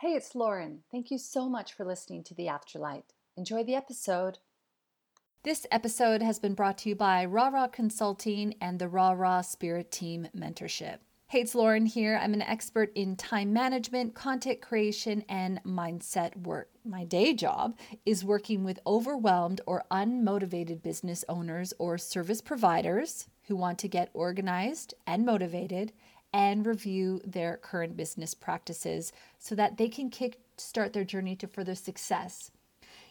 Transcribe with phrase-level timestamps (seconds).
[0.00, 0.78] Hey, it's Lauren.
[0.90, 3.02] Thank you so much for listening to The Afterlight.
[3.36, 4.38] Enjoy the episode.
[5.42, 9.42] This episode has been brought to you by Raw Raw Consulting and the Raw Raw
[9.42, 11.00] Spirit Team Mentorship.
[11.26, 12.18] Hey, it's Lauren here.
[12.18, 16.70] I'm an expert in time management, content creation, and mindset work.
[16.82, 23.54] My day job is working with overwhelmed or unmotivated business owners or service providers who
[23.54, 25.92] want to get organized and motivated
[26.32, 31.46] and review their current business practices so that they can kick start their journey to
[31.46, 32.50] further success.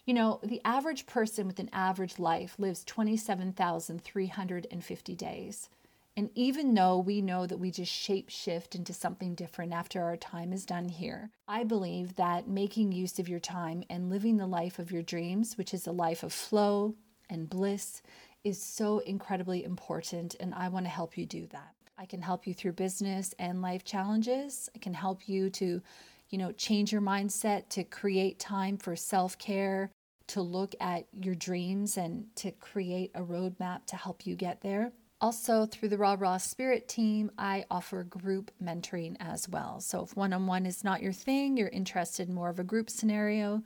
[0.05, 5.69] You know, the average person with an average life lives 27,350 days.
[6.17, 10.17] And even though we know that we just shape shift into something different after our
[10.17, 14.47] time is done here, I believe that making use of your time and living the
[14.47, 16.95] life of your dreams, which is a life of flow
[17.29, 18.01] and bliss,
[18.43, 20.35] is so incredibly important.
[20.39, 21.73] And I want to help you do that.
[21.99, 24.69] I can help you through business and life challenges.
[24.73, 25.81] I can help you to,
[26.29, 29.91] you know, change your mindset, to create time for self care,
[30.27, 34.93] to look at your dreams and to create a roadmap to help you get there.
[35.19, 39.81] Also, through the Raw Raw Spirit team, I offer group mentoring as well.
[39.81, 42.63] So, if one on one is not your thing, you're interested in more of a
[42.63, 43.61] group scenario,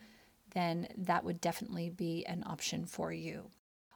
[0.56, 3.52] then that would definitely be an option for you.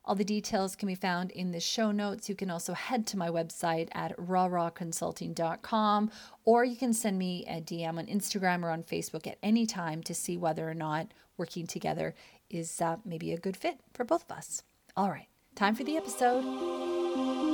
[0.07, 2.29] All the details can be found in the show notes.
[2.29, 6.11] You can also head to my website at rawrawconsulting.com
[6.45, 10.01] or you can send me a DM on Instagram or on Facebook at any time
[10.03, 12.15] to see whether or not working together
[12.49, 14.63] is uh, maybe a good fit for both of us.
[14.95, 17.46] All right, time for the episode.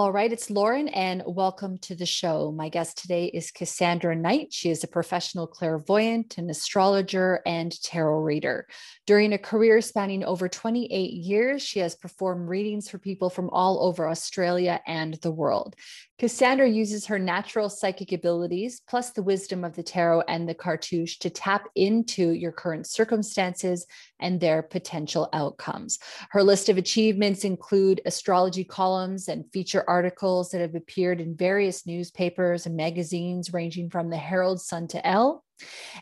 [0.00, 2.52] All right, it's Lauren, and welcome to the show.
[2.52, 4.50] My guest today is Cassandra Knight.
[4.50, 8.66] She is a professional clairvoyant, an astrologer, and tarot reader.
[9.06, 13.84] During a career spanning over 28 years, she has performed readings for people from all
[13.84, 15.76] over Australia and the world.
[16.18, 21.18] Cassandra uses her natural psychic abilities, plus the wisdom of the tarot and the cartouche,
[21.18, 23.86] to tap into your current circumstances
[24.18, 25.98] and their potential outcomes.
[26.30, 31.86] Her list of achievements include astrology columns and feature articles that have appeared in various
[31.86, 35.44] newspapers and magazines, ranging from the Herald Sun to Elle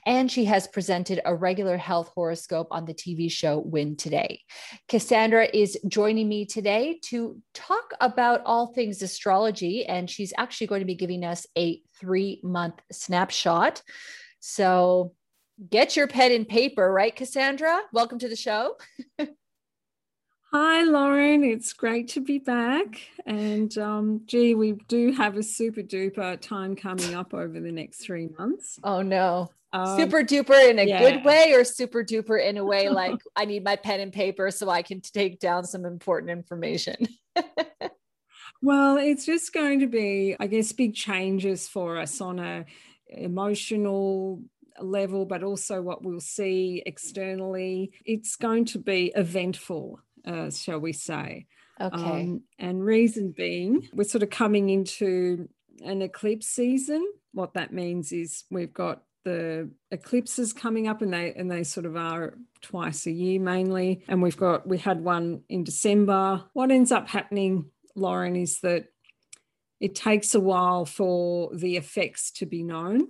[0.07, 4.43] and she has presented a regular health horoscope on the TV show Win Today.
[4.89, 10.81] Cassandra is joining me today to talk about all things astrology, and she's actually going
[10.81, 13.83] to be giving us a three month snapshot.
[14.41, 15.15] So
[15.69, 17.81] get your pen and paper, right, Cassandra?
[17.93, 18.77] Welcome to the show.
[20.51, 21.45] Hi, Lauren.
[21.45, 23.03] It's great to be back.
[23.27, 27.99] And um, gee, we do have a super duper time coming up over the next
[27.99, 28.79] three months.
[28.83, 29.51] Oh, no.
[29.75, 31.01] Um, super duper in a yeah.
[31.01, 34.51] good way or super duper in a way like I need my pen and paper
[34.51, 37.09] so I can take down some important information?
[38.63, 42.65] well, it's just going to be, I guess, big changes for us on a
[43.07, 44.41] emotional
[44.81, 47.93] level, but also what we'll see externally.
[48.07, 51.47] It's going to be eventful uh, shall we say.
[51.81, 51.97] Okay.
[51.97, 55.49] Um, and reason being, we're sort of coming into
[55.85, 57.07] an eclipse season.
[57.33, 61.87] What that means is we've got the eclipses coming up and they and they sort
[61.87, 66.71] of are twice a year mainly and we've got we had one in December what
[66.71, 68.87] ends up happening Lauren is that
[69.81, 73.09] it takes a while for the effects to be known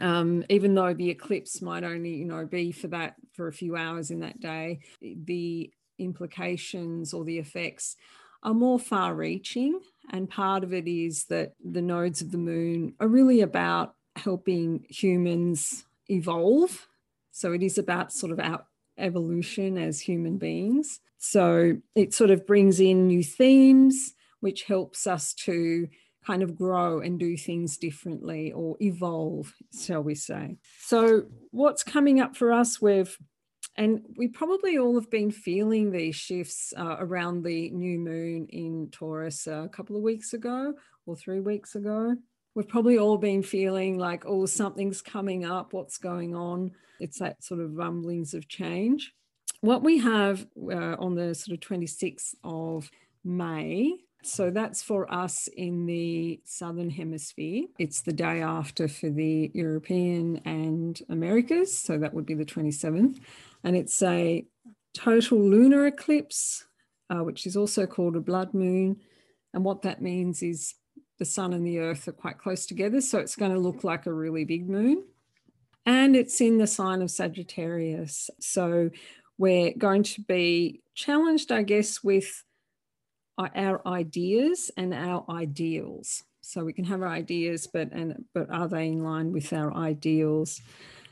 [0.00, 3.76] um, even though the eclipse might only you know be for that for a few
[3.76, 7.96] hours in that day the implications or the effects
[8.42, 9.80] are more far reaching.
[10.10, 14.86] And part of it is that the nodes of the moon are really about helping
[14.88, 16.86] humans evolve.
[17.30, 18.64] So it is about sort of our
[18.96, 21.00] evolution as human beings.
[21.18, 25.88] So it sort of brings in new themes, which helps us to
[26.28, 30.58] kind of grow and do things differently or evolve, shall we say.
[30.80, 31.22] So,
[31.52, 32.82] what's coming up for us?
[32.82, 33.16] We've
[33.78, 38.88] and we probably all have been feeling these shifts uh, around the new moon in
[38.90, 40.74] Taurus a couple of weeks ago
[41.06, 42.16] or three weeks ago.
[42.56, 46.72] We've probably all been feeling like, oh, something's coming up, what's going on?
[46.98, 49.12] It's that sort of rumblings of change.
[49.60, 52.90] What we have uh, on the sort of 26th of
[53.22, 53.94] May
[54.24, 57.66] so that's for us in the Southern Hemisphere.
[57.78, 61.78] It's the day after for the European and Americas.
[61.78, 63.20] So that would be the 27th
[63.64, 64.44] and it's a
[64.94, 66.64] total lunar eclipse,
[67.10, 68.96] uh, which is also called a blood moon.
[69.54, 70.74] And what that means is
[71.18, 74.06] the sun and the earth are quite close together, so it's going to look like
[74.06, 75.04] a really big moon.
[75.86, 78.28] and it's in the sign of Sagittarius.
[78.40, 78.90] So
[79.38, 82.44] we're going to be challenged, I guess, with
[83.38, 86.24] our ideas and our ideals.
[86.42, 89.72] So we can have our ideas, but and but are they in line with our
[89.74, 90.60] ideals?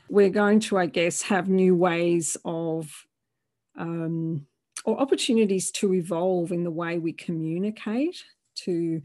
[0.09, 3.05] We're going to, I guess, have new ways of
[3.77, 4.47] um,
[4.85, 8.23] or opportunities to evolve in the way we communicate,
[8.55, 9.01] to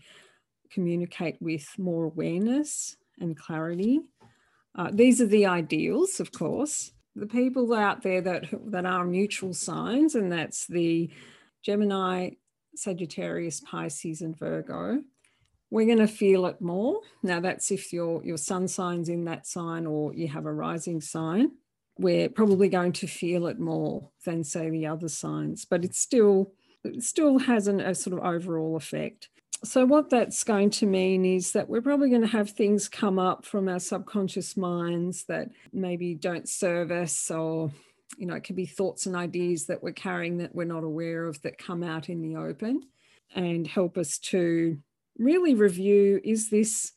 [0.70, 4.00] communicate with more awareness and clarity.
[4.75, 6.93] Uh, these are the ideals, of course.
[7.14, 11.10] The people out there that, that are mutual signs, and that's the
[11.62, 12.31] Gemini,
[12.75, 15.02] Sagittarius, Pisces, and Virgo.
[15.72, 17.00] We're going to feel it more.
[17.22, 21.00] Now, that's if your, your sun sign's in that sign or you have a rising
[21.00, 21.52] sign.
[21.96, 26.52] We're probably going to feel it more than, say, the other signs, but it still,
[26.84, 29.30] it still has an, a sort of overall effect.
[29.64, 33.18] So, what that's going to mean is that we're probably going to have things come
[33.18, 37.72] up from our subconscious minds that maybe don't serve us, or,
[38.18, 41.25] you know, it could be thoughts and ideas that we're carrying that we're not aware
[41.25, 42.82] of that come out in the open
[43.34, 44.76] and help us to
[45.19, 46.93] really review is this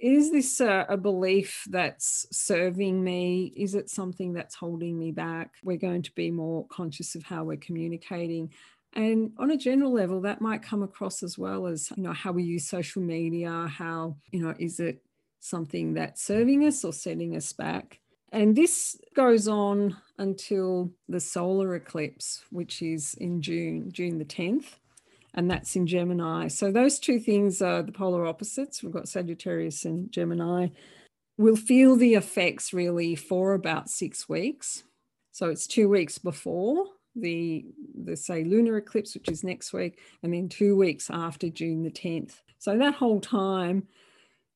[0.00, 3.52] is this a, a, belief that's serving me?
[3.56, 5.54] Is it something that's holding me back?
[5.64, 8.50] We're going to be more conscious of how we're communicating
[8.94, 12.32] and on a general level, that might come across as well as, you know, how
[12.32, 15.02] we use social media, how, you know, is it
[15.40, 18.00] something that's serving us or setting us back?
[18.32, 24.77] And this goes on until the solar eclipse, which is in June, June the 10th,
[25.38, 26.48] and that's in Gemini.
[26.48, 28.82] So those two things are the polar opposites.
[28.82, 30.70] We've got Sagittarius and Gemini.
[31.36, 34.82] We'll feel the effects really for about six weeks.
[35.30, 37.66] So it's two weeks before the
[38.04, 41.90] the say lunar eclipse, which is next week, and then two weeks after June the
[41.90, 42.40] 10th.
[42.58, 43.86] So that whole time,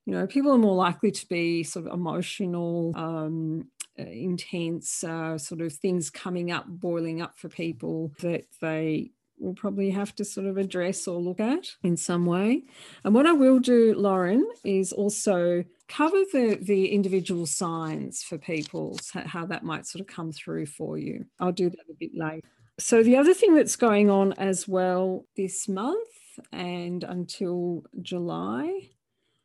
[0.04, 5.38] you know, people are more likely to be sort of emotional, um, uh, intense, uh,
[5.38, 9.12] sort of things coming up, boiling up for people that they
[9.42, 12.62] will probably have to sort of address or look at in some way.
[13.04, 18.98] And what I will do, Lauren, is also cover the, the individual signs for people,
[19.12, 21.26] how that might sort of come through for you.
[21.40, 22.46] I'll do that a bit later.
[22.78, 26.08] So, the other thing that's going on as well this month
[26.50, 28.88] and until July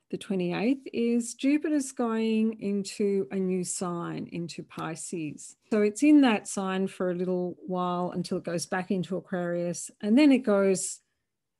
[0.09, 5.57] the 28th is Jupiter's going into a new sign, into Pisces.
[5.69, 9.91] So it's in that sign for a little while until it goes back into Aquarius.
[10.01, 11.01] And then it goes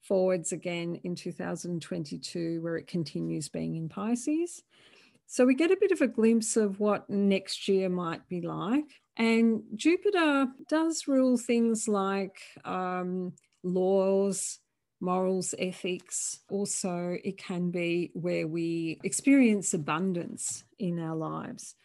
[0.02, 4.64] forwards again in 2022, where it continues being in Pisces.
[5.26, 9.02] So we get a bit of a glimpse of what next year might be like.
[9.18, 14.60] And Jupiter does rule things like um, laws,
[15.00, 16.40] morals, ethics.
[16.50, 21.76] Also, it can be where we experience abundance in our lives.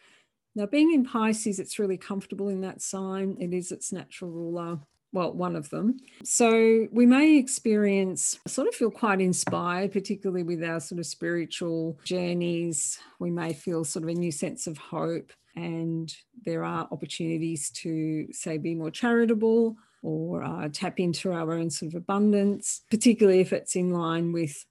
[0.55, 3.37] Now, being in Pisces, it's really comfortable in that sign.
[3.39, 4.79] It is its natural ruler
[5.13, 5.97] well, one of them.
[6.23, 11.99] So we may experience, sort of feel quite inspired, particularly with our sort of spiritual
[12.03, 12.99] journeys.
[13.19, 16.13] We may feel sort of a new sense of hope, and
[16.43, 21.93] there are opportunities to, say, be more charitable or uh, tap into our own sort
[21.93, 24.65] of abundance, particularly if it's in line with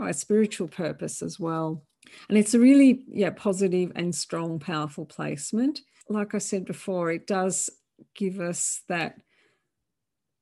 [0.00, 1.82] our spiritual purpose as well.
[2.28, 5.80] And it's a really, yeah, positive and strong, powerful placement.
[6.08, 7.70] Like I said before, it does
[8.14, 9.16] give us that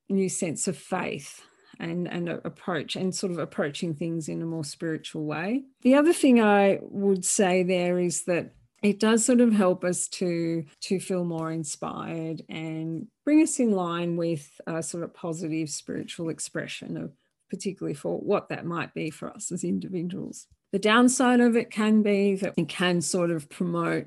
[0.08, 1.42] new sense of faith
[1.78, 5.64] and, and approach and sort of approaching things in a more spiritual way.
[5.82, 10.06] The other thing I would say there is that it does sort of help us
[10.08, 15.68] to to feel more inspired and bring us in line with a sort of positive
[15.68, 17.12] spiritual expression of
[17.50, 20.46] particularly for what that might be for us as individuals.
[20.72, 24.06] The downside of it can be that it can sort of promote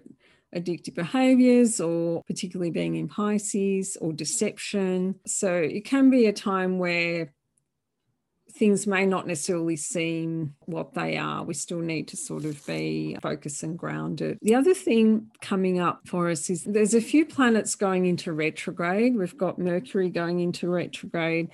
[0.56, 5.16] addictive behaviors or particularly being in Pisces or deception.
[5.26, 7.34] So it can be a time where
[8.52, 11.44] things may not necessarily seem what they are.
[11.44, 14.38] We still need to sort of be focused and grounded.
[14.42, 19.16] The other thing coming up for us is there's a few planets going into retrograde.
[19.16, 21.50] We've got Mercury going into retrograde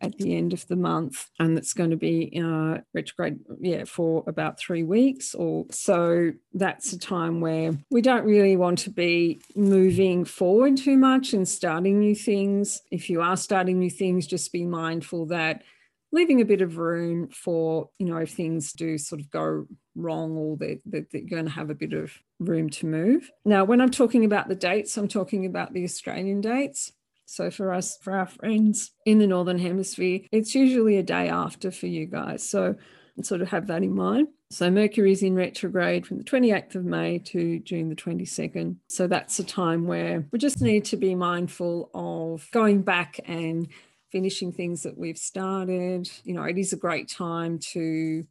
[0.00, 4.22] at the end of the month, and it's going to be uh, retrograde, yeah, for
[4.26, 6.32] about three weeks or so.
[6.54, 11.48] That's a time where we don't really want to be moving forward too much and
[11.48, 12.80] starting new things.
[12.90, 15.62] If you are starting new things, just be mindful that
[16.12, 20.36] leaving a bit of room for you know if things do sort of go wrong
[20.36, 23.80] or that they're, they're, going to have a bit of room to move now when
[23.80, 26.92] i'm talking about the dates i'm talking about the australian dates
[27.30, 31.70] so for us, for our friends in the Northern Hemisphere, it's usually a day after
[31.70, 32.48] for you guys.
[32.48, 32.76] So
[33.22, 34.28] sort of have that in mind.
[34.50, 38.76] So Mercury is in retrograde from the 28th of May to June the 22nd.
[38.88, 43.68] So that's a time where we just need to be mindful of going back and
[44.10, 46.10] finishing things that we've started.
[46.24, 48.24] You know, it is a great time to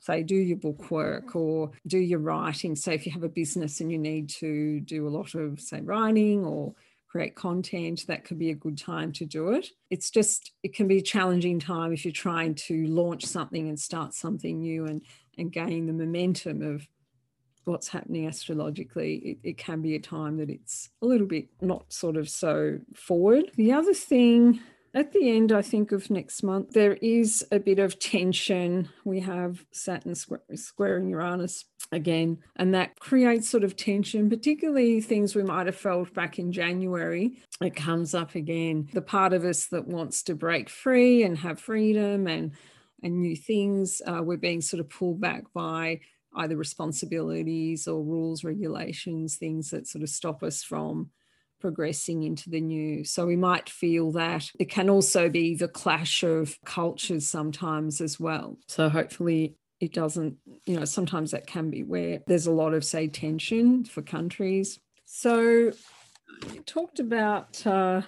[0.00, 3.80] say do your book work or do your writing so if you have a business
[3.80, 6.74] and you need to do a lot of say writing or
[7.08, 10.86] create content that could be a good time to do it it's just it can
[10.86, 15.02] be a challenging time if you're trying to launch something and start something new and
[15.38, 16.86] and gain the momentum of
[17.66, 21.92] what's happening astrologically, it, it, can be a time that it's a little bit not
[21.92, 23.50] sort of so forward.
[23.56, 24.60] The other thing
[24.94, 28.88] at the end, I think, of next month, there is a bit of tension.
[29.04, 35.42] We have Saturn squaring Uranus again, and that creates sort of tension, particularly things we
[35.42, 37.38] might have felt back in January.
[37.60, 38.88] It comes up again.
[38.92, 42.52] The part of us that wants to break free and have freedom and
[43.02, 46.00] and new things, uh, we're being sort of pulled back by
[46.34, 51.10] either responsibilities or rules, regulations, things that sort of stop us from
[51.60, 53.04] progressing into the new.
[53.04, 58.20] So we might feel that it can also be the clash of cultures sometimes as
[58.20, 58.58] well.
[58.68, 62.84] So hopefully it doesn't, you know, sometimes that can be where there's a lot of,
[62.84, 64.78] say, tension for countries.
[65.04, 65.72] So
[66.52, 68.02] you talked about, uh,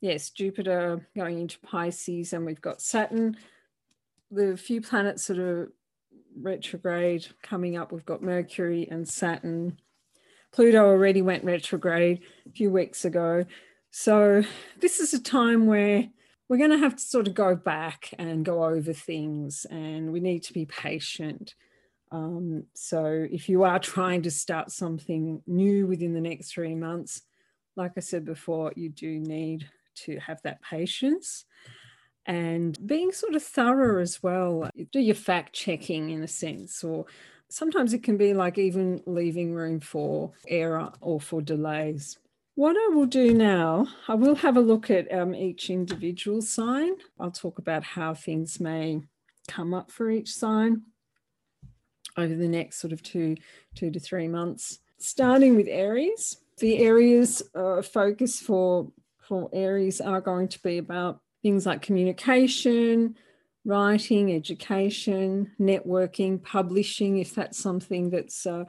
[0.00, 3.36] yes, Jupiter going into Pisces, and we've got Saturn.
[4.30, 5.72] The few planets that are
[6.38, 9.78] retrograde coming up, we've got Mercury and Saturn
[10.52, 13.44] Pluto already went retrograde a few weeks ago.
[13.90, 14.42] So
[14.80, 16.08] this is a time where
[16.48, 20.20] we're going to have to sort of go back and go over things, and we
[20.20, 21.54] need to be patient.
[22.10, 27.22] Um, so if you are trying to start something new within the next three months,
[27.74, 29.66] like I said before, you do need
[30.04, 31.46] to have that patience
[32.26, 34.68] and being sort of thorough as well.
[34.92, 37.06] Do your fact checking in a sense, or
[37.52, 42.18] sometimes it can be like even leaving room for error or for delays.
[42.54, 46.92] What I will do now, I will have a look at um, each individual sign.
[47.20, 49.02] I'll talk about how things may
[49.48, 50.82] come up for each sign
[52.16, 53.36] over the next sort of two,
[53.74, 54.80] two to three months.
[54.98, 58.90] Starting with Aries, the areas uh, focus for
[59.20, 63.16] for Aries are going to be about things like communication,
[63.64, 68.64] writing, education, networking, publishing, if that's something that's uh,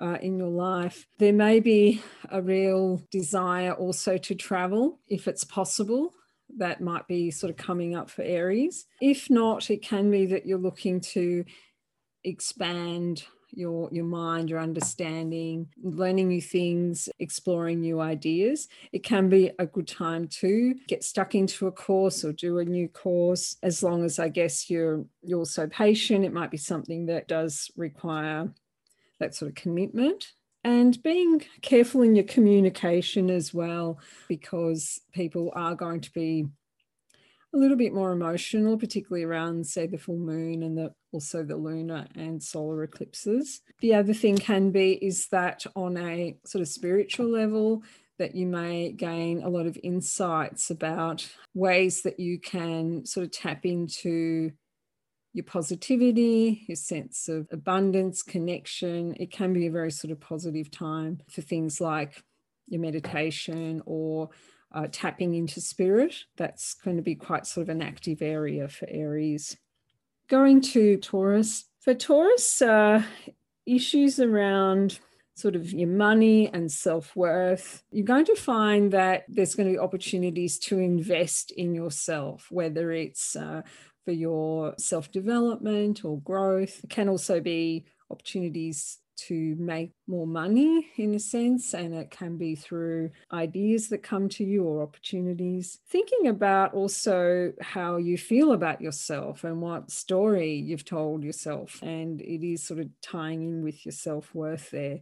[0.00, 1.06] uh, in your life.
[1.18, 6.12] There may be a real desire also to travel if it's possible.
[6.58, 8.86] That might be sort of coming up for Aries.
[9.00, 11.44] If not, it can be that you're looking to
[12.24, 18.68] expand your your mind your understanding learning new things exploring new ideas.
[18.92, 22.64] It can be a good time to get stuck into a course or do a
[22.64, 23.56] new course.
[23.62, 27.70] As long as i guess you're you're also patient it might be something that does
[27.76, 28.50] require
[29.22, 30.32] that sort of commitment.
[30.64, 36.46] And being careful in your communication as well because people are going to be
[37.54, 41.56] a little bit more emotional, particularly around, say, the full moon and the, also the
[41.56, 43.60] lunar and solar eclipses.
[43.80, 47.82] The other thing can be is that on a sort of spiritual level,
[48.18, 53.32] that you may gain a lot of insights about ways that you can sort of
[53.32, 54.52] tap into
[55.34, 59.14] your positivity, your sense of abundance, connection.
[59.18, 62.22] It can be a very sort of positive time for things like
[62.68, 64.30] your meditation or
[64.74, 66.14] uh, tapping into spirit.
[66.36, 69.56] That's going to be quite sort of an active area for Aries.
[70.28, 71.64] Going to Taurus.
[71.80, 73.02] For Taurus, uh,
[73.66, 74.98] issues around
[75.34, 79.74] sort of your money and self worth, you're going to find that there's going to
[79.74, 83.62] be opportunities to invest in yourself, whether it's uh,
[84.04, 86.80] for your self development or growth.
[86.84, 92.36] It can also be opportunities to make more money in a sense, and it can
[92.36, 95.80] be through ideas that come to you or opportunities.
[95.88, 102.20] Thinking about also how you feel about yourself and what story you've told yourself, and
[102.20, 105.00] it is sort of tying in with your self worth there.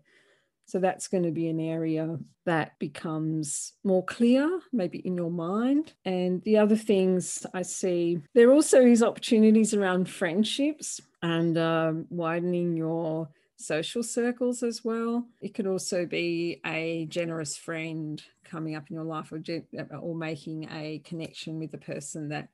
[0.70, 5.94] So that's going to be an area that becomes more clear, maybe in your mind.
[6.04, 12.76] And the other things I see, there also is opportunities around friendships and um, widening
[12.76, 13.28] your
[13.60, 15.26] social circles as well.
[15.40, 20.14] It could also be a generous friend coming up in your life or, uh, or
[20.14, 22.48] making a connection with a person that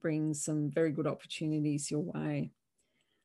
[0.00, 2.50] brings some very good opportunities your way.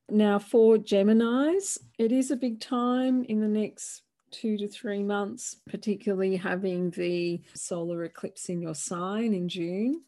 [0.09, 4.01] Now, for Geminis, it is a big time in the next
[4.31, 10.01] two to three months, particularly having the solar eclipse in your sign in June.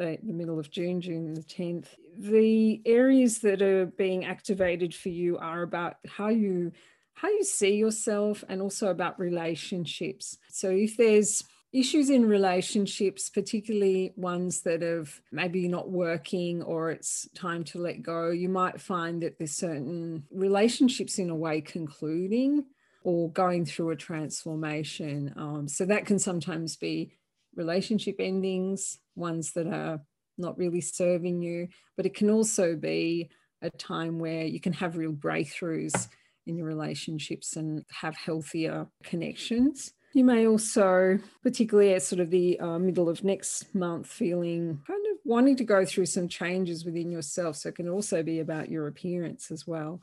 [0.00, 1.86] The, middle of June, June the 10th.
[2.18, 6.72] The areas that are being activated for you are about how you
[7.14, 10.38] how you see yourself and also about relationships.
[10.48, 17.28] So if there's issues in relationships, particularly ones that have maybe not working or it's
[17.34, 22.64] time to let go, you might find that there's certain relationships in a way concluding
[23.02, 25.34] or going through a transformation.
[25.36, 27.12] Um, so that can sometimes be
[27.54, 30.00] relationship endings, ones that are
[30.38, 33.30] not really serving you, but it can also be
[33.62, 36.08] a time where you can have real breakthroughs
[36.46, 39.92] in your relationships and have healthier connections.
[40.12, 45.06] You may also, particularly at sort of the uh, middle of next month, feeling kind
[45.12, 47.56] of wanting to go through some changes within yourself.
[47.56, 50.00] So it can also be about your appearance as well.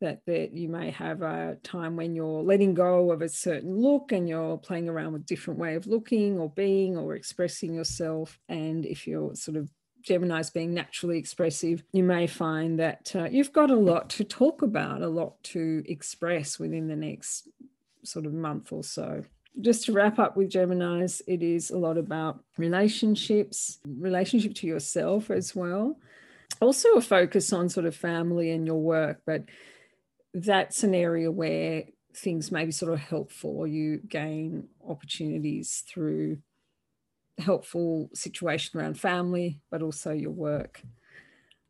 [0.00, 4.12] That, that you may have a time when you're letting go of a certain look
[4.12, 8.38] and you're playing around with different way of looking or being or expressing yourself.
[8.48, 9.68] And if you're sort of
[10.02, 14.62] Gemini's being naturally expressive, you may find that uh, you've got a lot to talk
[14.62, 17.48] about, a lot to express within the next
[18.02, 19.24] sort of month or so.
[19.60, 25.30] Just to wrap up with Gemini's, it is a lot about relationships, relationship to yourself
[25.30, 25.98] as well.
[26.60, 29.44] Also, a focus on sort of family and your work, but
[30.34, 31.84] that's an area where
[32.14, 36.38] things may be sort of helpful or you gain opportunities through
[37.38, 40.82] helpful situation around family, but also your work.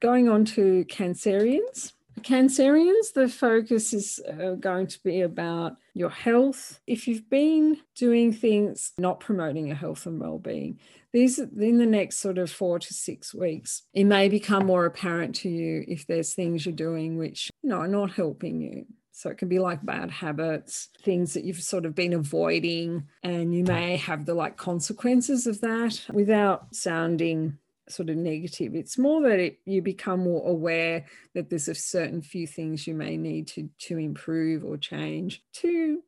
[0.01, 1.93] Going on to Cancerians.
[2.23, 6.81] Cancerians, the focus is uh, going to be about your health.
[6.87, 10.79] If you've been doing things not promoting your health and well-being,
[11.13, 15.35] these in the next sort of four to six weeks, it may become more apparent
[15.37, 18.87] to you if there's things you're doing which you know are not helping you.
[19.13, 23.55] So it can be like bad habits, things that you've sort of been avoiding, and
[23.55, 27.59] you may have the like consequences of that without sounding
[27.91, 28.75] sort of negative.
[28.75, 32.95] It's more that it, you become more aware that there's a certain few things you
[32.95, 36.03] may need to to improve or change to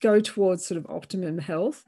[0.00, 1.84] go towards sort of optimum health.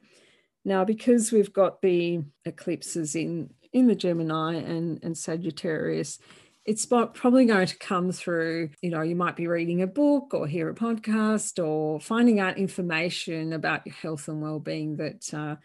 [0.64, 6.18] Now, because we've got the eclipses in in the Gemini and, and Sagittarius,
[6.64, 10.46] it's probably going to come through you know you might be reading a book or
[10.46, 15.56] hear a podcast or finding out information about your health and well-being that uh,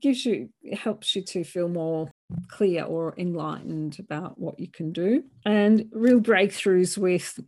[0.00, 2.10] gives you helps you to feel more
[2.48, 7.38] clear or enlightened about what you can do and real breakthroughs with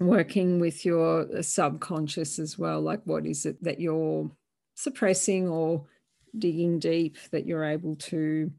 [0.00, 4.30] working with your subconscious as well like what is it that you're
[4.74, 5.84] suppressing or
[6.36, 8.50] digging deep that you're able to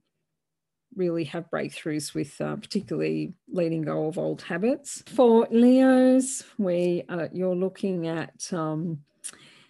[0.95, 5.03] really have breakthroughs with uh, particularly letting go of old habits.
[5.07, 8.99] For Leos, we uh, you're looking at um,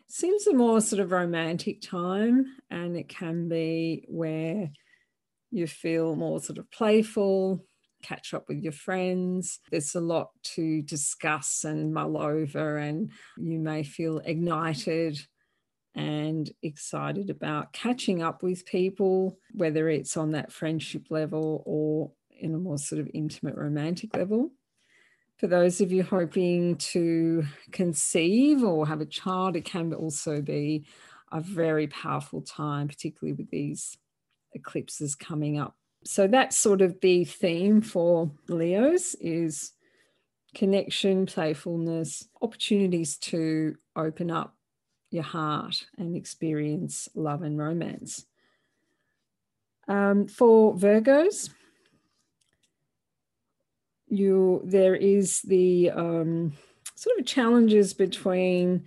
[0.07, 4.69] seems a more sort of romantic time, and it can be where
[5.55, 7.65] you feel more sort of playful,
[8.03, 9.59] catch up with your friends.
[9.71, 15.19] There's a lot to discuss and mull over, and you may feel ignited
[15.95, 22.53] and excited about catching up with people, whether it's on that friendship level or in
[22.53, 24.51] a more sort of intimate romantic level.
[25.37, 30.85] For those of you hoping to conceive or have a child, it can also be
[31.31, 33.97] a very powerful time, particularly with these
[34.55, 35.75] eclipses coming up.
[36.03, 39.73] So that's sort of the theme for Leos is
[40.53, 44.55] connection, playfulness, opportunities to open up
[45.11, 48.25] your heart and experience love and romance.
[49.87, 51.49] Um, for Virgos,
[54.07, 56.53] you there is the um,
[56.95, 58.85] sort of challenges between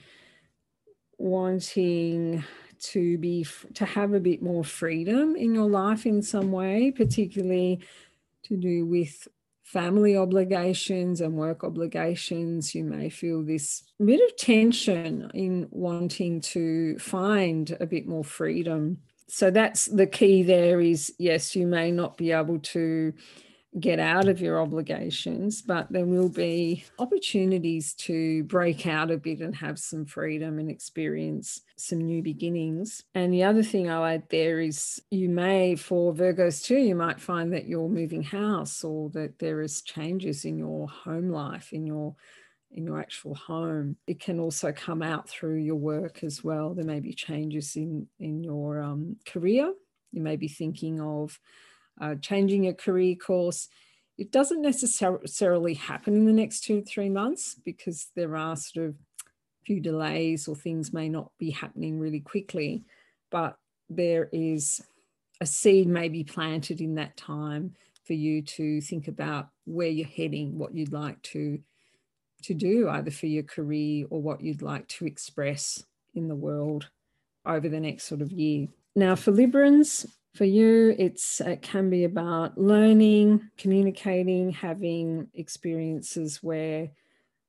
[1.18, 2.44] wanting
[2.80, 7.80] to be to have a bit more freedom in your life in some way, particularly
[8.44, 9.28] to do with
[9.68, 16.98] family obligations and work obligations, you may feel this bit of tension in wanting to
[16.98, 18.96] find a bit more freedom.
[19.26, 23.12] So that's the key there is yes, you may not be able to
[23.78, 29.40] get out of your obligations, but there will be opportunities to break out a bit
[29.40, 33.04] and have some freedom and experience some new beginnings.
[33.14, 37.20] And the other thing I'll add there is you may, for Virgos too, you might
[37.20, 41.86] find that you're moving house or that there is changes in your home life, in
[41.86, 42.16] your
[42.70, 43.96] in your actual home.
[44.06, 46.74] It can also come out through your work as well.
[46.74, 49.72] There may be changes in in your um, career.
[50.10, 51.38] You may be thinking of
[52.00, 53.68] uh, changing a career course.
[54.16, 58.86] It doesn't necessarily happen in the next two to three months because there are sort
[58.86, 58.94] of
[59.64, 62.84] few delays or things may not be happening really quickly,
[63.30, 63.58] but
[63.88, 64.80] there is
[65.40, 70.06] a seed may be planted in that time for you to think about where you're
[70.06, 71.58] heading, what you'd like to
[72.40, 75.82] to do either for your career or what you'd like to express
[76.14, 76.88] in the world
[77.44, 78.68] over the next sort of year.
[78.94, 80.06] Now for Librans,
[80.38, 86.88] for you it's it can be about learning, communicating, having experiences where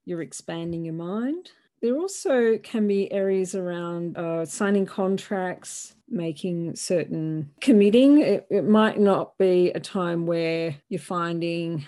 [0.05, 7.51] you're expanding your mind there also can be areas around uh, signing contracts, making certain
[7.61, 8.19] committing.
[8.19, 11.87] It, it might not be a time where you're finding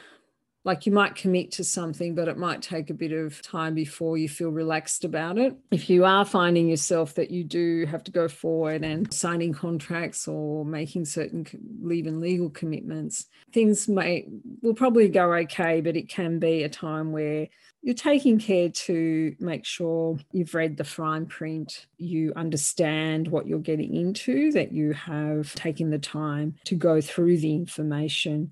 [0.64, 4.18] like you might commit to something, but it might take a bit of time before
[4.18, 5.56] you feel relaxed about it.
[5.72, 10.28] If you are finding yourself that you do have to go forward and signing contracts
[10.28, 11.48] or making certain
[11.92, 14.28] even legal commitments, things may
[14.62, 17.48] will probably go okay, but it can be a time where
[17.82, 23.58] you're taking care to make sure you've read the fine print, you understand what you're
[23.58, 28.52] getting into, that you have taken the time to go through the information.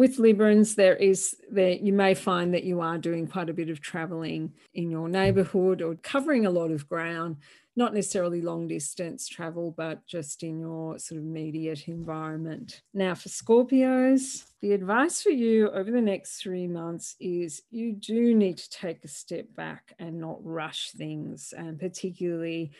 [0.00, 3.68] With Librans, there is that you may find that you are doing quite a bit
[3.68, 7.36] of traveling in your neighborhood or covering a lot of ground
[7.76, 12.80] not necessarily long distance travel, but just in your sort of immediate environment.
[12.94, 18.34] Now, for Scorpios, the advice for you over the next three months is you do
[18.34, 22.70] need to take a step back and not rush things, and particularly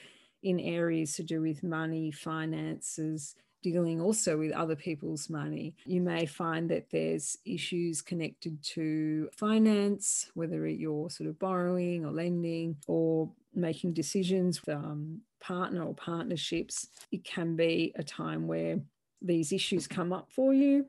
[0.42, 5.74] in areas to do with money, finances, dealing also with other people's money.
[5.84, 12.12] You may find that there's issues connected to finance, whether you're sort of borrowing or
[12.12, 16.88] lending or making decisions with um, partner or partnerships.
[17.10, 18.80] It can be a time where
[19.22, 20.86] these issues come up for you.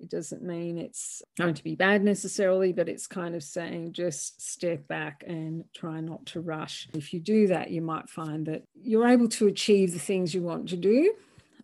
[0.00, 4.40] It doesn't mean it's going to be bad necessarily, but it's kind of saying just
[4.40, 6.88] step back and try not to rush.
[6.94, 10.42] If you do that, you might find that you're able to achieve the things you
[10.42, 11.14] want to do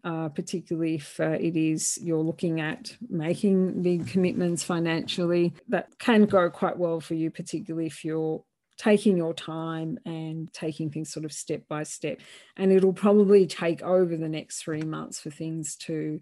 [0.04, 5.54] uh, particularly if uh, it is you're looking at making big commitments financially.
[5.68, 8.44] That can go quite well for you, particularly if you're
[8.76, 12.20] taking your time and taking things sort of step by step.
[12.56, 16.20] And it'll probably take over the next three months for things to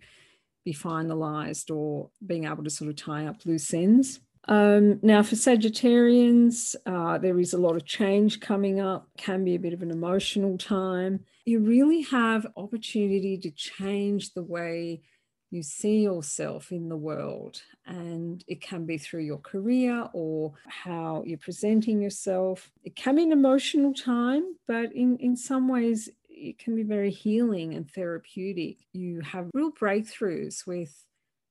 [0.64, 4.20] be finalized or being able to sort of tie up loose ends.
[4.48, 9.54] Um, now, for Sagittarians, uh, there is a lot of change coming up, can be
[9.54, 11.24] a bit of an emotional time.
[11.44, 15.02] You really have opportunity to change the way
[15.50, 17.60] you see yourself in the world.
[17.84, 22.70] And it can be through your career or how you're presenting yourself.
[22.84, 27.10] It can be an emotional time, but in, in some ways, it can be very
[27.10, 28.78] healing and therapeutic.
[28.92, 31.04] You have real breakthroughs with,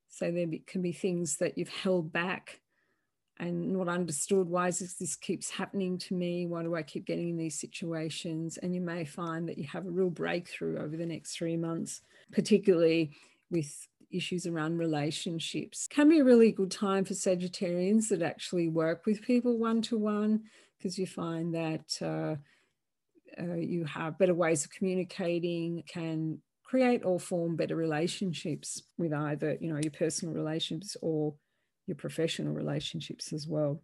[0.10, 2.61] so there can be things that you've held back
[3.42, 6.46] and not understood why this, this keeps happening to me?
[6.46, 8.58] Why do i keep getting in these situations?
[8.58, 12.02] And you may find that you have a real breakthrough over the next three months
[12.32, 13.12] particularly
[13.50, 15.88] with issues around relationships.
[15.90, 19.98] Can be a really good time for sagittarians that actually work with people one to
[19.98, 20.44] one
[20.78, 22.36] because you find that uh,
[23.42, 29.58] uh, you have better ways of communicating can create or form better relationships with either
[29.60, 31.34] you know your personal relationships or
[31.92, 33.82] your professional relationships as well.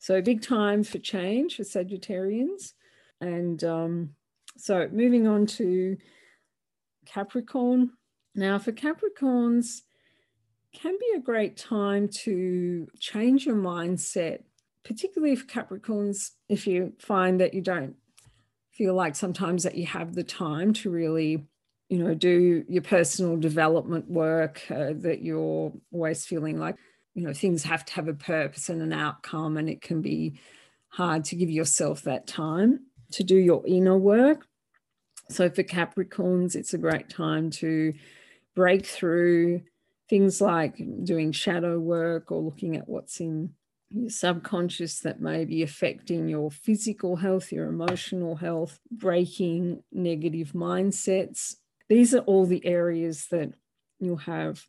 [0.00, 2.72] So, big time for change for Sagittarians.
[3.20, 4.10] And um,
[4.56, 5.96] so, moving on to
[7.06, 7.92] Capricorn.
[8.34, 9.82] Now, for Capricorns,
[10.74, 14.42] can be a great time to change your mindset,
[14.84, 17.94] particularly for Capricorns, if you find that you don't
[18.72, 21.46] feel like sometimes that you have the time to really
[21.88, 26.76] you know do your personal development work uh, that you're always feeling like
[27.18, 30.38] you know things have to have a purpose and an outcome and it can be
[30.90, 32.78] hard to give yourself that time
[33.10, 34.46] to do your inner work.
[35.28, 37.92] So for capricorns it's a great time to
[38.54, 39.62] break through
[40.08, 43.50] things like doing shadow work or looking at what's in
[43.90, 51.56] your subconscious that may be affecting your physical health, your emotional health, breaking negative mindsets,
[51.88, 53.50] these are all the areas that
[53.98, 54.64] you'll have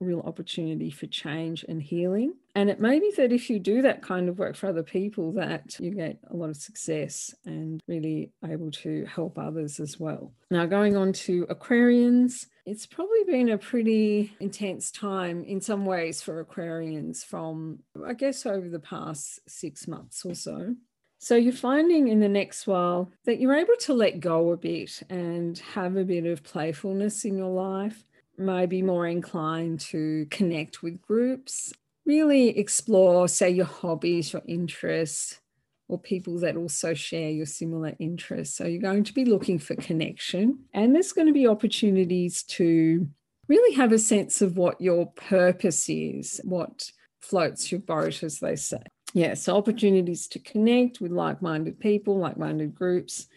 [0.00, 2.34] real opportunity for change and healing.
[2.54, 5.32] And it may be that if you do that kind of work for other people,
[5.32, 10.32] that you get a lot of success and really able to help others as well.
[10.50, 16.22] Now, going on to Aquarians, it's probably been a pretty intense time in some ways
[16.22, 20.74] for Aquarians from, I guess, over the past six months or so.
[21.18, 25.02] So you're finding in the next while that you're able to let go a bit
[25.08, 28.04] and have a bit of playfulness in your life,
[28.38, 31.72] maybe more inclined to connect with groups,
[32.04, 35.40] really explore, say, your hobbies, your interests,
[35.88, 38.56] or people that also share your similar interests.
[38.56, 43.08] So you're going to be looking for connection, and there's going to be opportunities to
[43.48, 48.56] really have a sense of what your purpose is, what floats your boat, as they
[48.56, 48.82] say.
[49.14, 53.28] Yeah, so opportunities to connect with like minded people, like minded groups.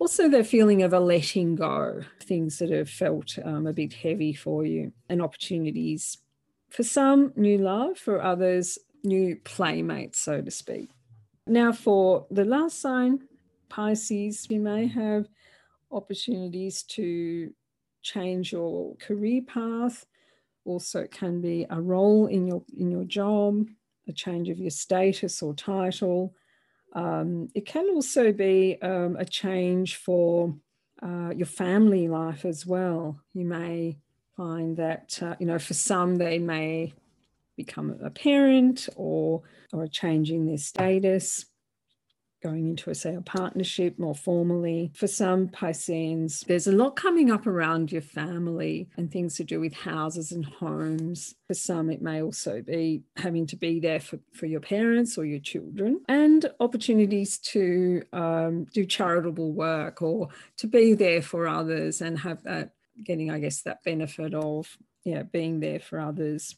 [0.00, 4.32] Also, the feeling of a letting go, things that have felt um, a bit heavy
[4.32, 6.18] for you, and opportunities
[6.70, 10.90] for some, new love, for others, new playmates, so to speak.
[11.46, 13.26] Now, for the last sign,
[13.68, 15.26] Pisces, you may have
[15.90, 17.52] opportunities to
[18.02, 20.06] change your career path.
[20.64, 23.66] Also, it can be a role in your in your job,
[24.06, 26.34] a change of your status or title.
[26.94, 30.54] Um, it can also be um, a change for
[31.02, 33.20] uh, your family life as well.
[33.34, 33.98] You may
[34.36, 36.92] find that uh, you know for some they may
[37.56, 41.44] become a parent or or a change in their status
[42.42, 47.30] going into a say a partnership more formally for some pisceans there's a lot coming
[47.30, 52.02] up around your family and things to do with houses and homes for some it
[52.02, 56.50] may also be having to be there for, for your parents or your children and
[56.60, 62.70] opportunities to um, do charitable work or to be there for others and have that
[63.04, 66.56] getting, I guess, that benefit of yeah being there for others.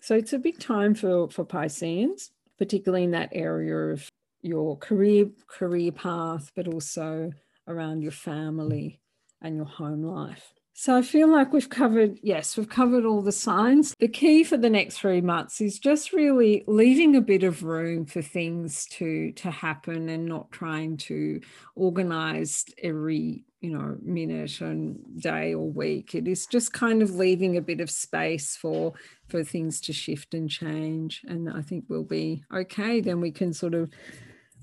[0.00, 4.08] So it's a big time for for Pisceans, particularly in that area of
[4.44, 7.32] your career career path, but also
[7.66, 9.00] around your family
[9.40, 10.52] and your home life.
[10.76, 13.94] So I feel like we've covered, yes, we've covered all the signs.
[14.00, 18.06] The key for the next three months is just really leaving a bit of room
[18.06, 21.40] for things to to happen and not trying to
[21.76, 27.56] organize every you know minute and day or week it is just kind of leaving
[27.56, 28.92] a bit of space for
[29.28, 33.54] for things to shift and change and i think we'll be okay then we can
[33.54, 33.90] sort of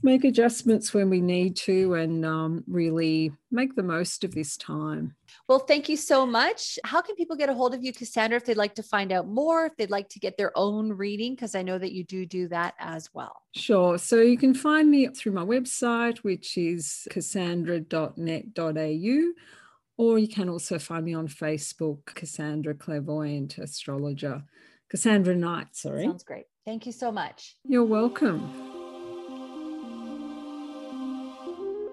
[0.04, 5.16] make adjustments when we need to and um, really make the most of this time.
[5.48, 6.80] Well, thank you so much.
[6.84, 9.28] How can people get a hold of you, Cassandra, if they'd like to find out
[9.28, 11.36] more, if they'd like to get their own reading?
[11.36, 13.44] Because I know that you do do that as well.
[13.56, 13.98] Sure.
[13.98, 19.32] So you can find me through my website, which is cassandra.net.au.
[19.98, 24.44] Or you can also find me on Facebook, Cassandra Clairvoyant Astrologer.
[24.90, 26.04] Cassandra Knight, sorry.
[26.04, 26.46] Sounds great.
[26.66, 27.56] Thank you so much.
[27.64, 28.71] You're welcome.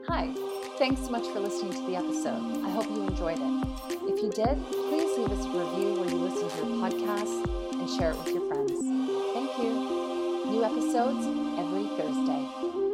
[0.09, 0.33] Hi,
[0.79, 2.65] thanks so much for listening to the episode.
[2.65, 3.69] I hope you enjoyed it.
[4.09, 7.91] If you did, please leave us a review where you listen to your podcast and
[7.91, 8.73] share it with your friends.
[9.35, 10.49] Thank you.
[10.51, 11.27] New episodes
[11.59, 12.88] every Thursday.